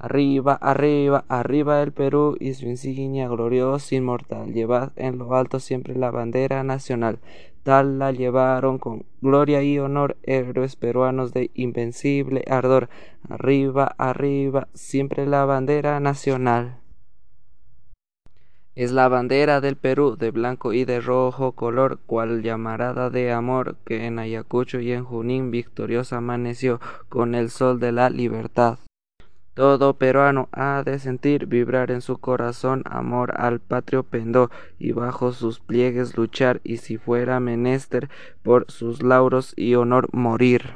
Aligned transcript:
Arriba, 0.00 0.54
arriba, 0.54 1.24
arriba 1.28 1.82
el 1.82 1.90
Perú 1.90 2.36
y 2.38 2.54
su 2.54 2.66
insignia 2.66 3.26
gloriosa 3.26 3.96
inmortal. 3.96 4.52
Llevad 4.52 4.92
en 4.94 5.18
lo 5.18 5.34
alto 5.34 5.58
siempre 5.58 5.96
la 5.96 6.12
bandera 6.12 6.62
nacional. 6.62 7.18
Tal 7.64 7.98
la 7.98 8.12
llevaron 8.12 8.78
con 8.78 9.04
gloria 9.20 9.60
y 9.64 9.78
honor 9.80 10.16
héroes 10.22 10.76
peruanos 10.76 11.32
de 11.32 11.50
invencible 11.54 12.44
ardor. 12.46 12.88
Arriba, 13.28 13.92
arriba, 13.98 14.68
siempre 14.72 15.26
la 15.26 15.44
bandera 15.44 15.98
nacional. 15.98 16.78
Es 18.76 18.92
la 18.92 19.08
bandera 19.08 19.60
del 19.60 19.74
Perú, 19.74 20.16
de 20.16 20.30
blanco 20.30 20.72
y 20.72 20.84
de 20.84 21.00
rojo 21.00 21.50
color, 21.50 21.98
cual 22.06 22.44
llamarada 22.44 23.10
de 23.10 23.32
amor, 23.32 23.74
que 23.84 24.06
en 24.06 24.20
Ayacucho 24.20 24.78
y 24.78 24.92
en 24.92 25.02
Junín 25.02 25.50
victoriosa 25.50 26.18
amaneció 26.18 26.80
con 27.08 27.34
el 27.34 27.50
sol 27.50 27.80
de 27.80 27.90
la 27.90 28.08
libertad. 28.08 28.78
Todo 29.58 29.94
peruano 29.94 30.48
ha 30.52 30.84
de 30.84 31.00
sentir 31.00 31.46
vibrar 31.46 31.90
en 31.90 32.00
su 32.00 32.18
corazón 32.18 32.84
amor 32.88 33.34
al 33.36 33.58
patrio 33.58 34.04
pendó 34.04 34.52
y 34.78 34.92
bajo 34.92 35.32
sus 35.32 35.58
pliegues 35.58 36.16
luchar 36.16 36.60
y 36.62 36.76
si 36.76 36.96
fuera 36.96 37.40
menester 37.40 38.08
por 38.44 38.70
sus 38.70 39.02
lauros 39.02 39.54
y 39.56 39.74
honor 39.74 40.10
morir. 40.12 40.74